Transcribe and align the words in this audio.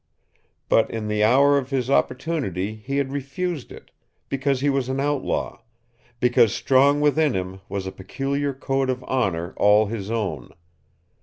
But 0.67 0.89
in 0.89 1.07
the 1.09 1.23
hour 1.23 1.59
of 1.59 1.69
his 1.69 1.87
opportunity 1.87 2.73
he 2.73 2.97
had 2.97 3.11
refused 3.11 3.71
it 3.71 3.91
because 4.29 4.61
he 4.61 4.67
was 4.67 4.89
an 4.89 4.99
outlaw 4.99 5.61
because 6.19 6.55
strong 6.55 7.01
within 7.01 7.35
him 7.35 7.61
was 7.69 7.85
a 7.85 7.91
peculiar 7.91 8.51
code 8.51 8.89
of 8.89 9.05
honor 9.07 9.53
all 9.57 9.85
his 9.85 10.09
own. 10.09 10.53